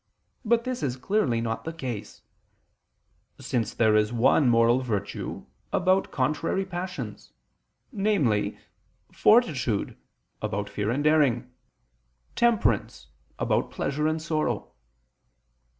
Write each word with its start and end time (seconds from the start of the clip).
But 0.43 0.63
this 0.63 0.95
clearly 0.95 1.37
is 1.37 1.43
not 1.43 1.63
the 1.63 1.71
case: 1.71 2.23
since 3.39 3.71
there 3.75 3.95
is 3.95 4.11
one 4.11 4.49
moral 4.49 4.79
virtue 4.79 5.45
about 5.71 6.09
contrary 6.11 6.65
passions; 6.65 7.33
namely, 7.91 8.57
fortitude, 9.13 9.95
about 10.41 10.69
fear 10.71 10.89
and 10.89 11.03
daring; 11.03 11.51
temperance, 12.35 13.09
about 13.37 13.69
pleasure 13.69 14.07
and 14.07 14.19
sorrow. 14.19 14.71